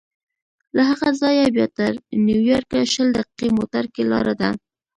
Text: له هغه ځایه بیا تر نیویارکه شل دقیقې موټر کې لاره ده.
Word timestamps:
له 0.75 0.83
هغه 0.89 1.09
ځایه 1.21 1.45
بیا 1.55 1.67
تر 1.77 1.91
نیویارکه 2.25 2.79
شل 2.93 3.07
دقیقې 3.17 3.47
موټر 3.57 3.83
کې 3.93 4.03
لاره 4.11 4.33
ده. 4.41 4.49